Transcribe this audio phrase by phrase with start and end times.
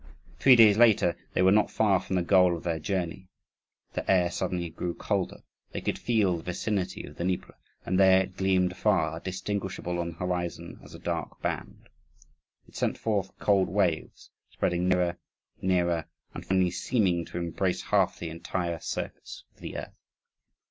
[0.39, 3.27] Three days later they were not far from the goal of their journey.
[3.93, 5.43] The air suddenly grew colder:
[5.73, 7.53] they could feel the vicinity of the Dnieper.
[7.85, 11.87] And there it gleamed afar, distinguishable on the horizon as a dark band.
[12.67, 15.19] It sent forth cold waves, spreading nearer,
[15.61, 19.93] nearer, and finally seeming to embrace half the entire surface of the earth.